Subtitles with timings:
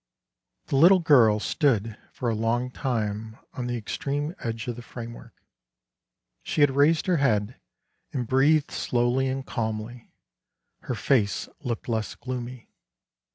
[0.65, 4.81] 4 The little girl stood for a long time on the extreme edge of the
[4.81, 5.35] framework;
[6.41, 7.61] she had raised her head
[8.11, 10.09] and breathed slowly and calmly;
[10.79, 12.67] her face looked less gloomy.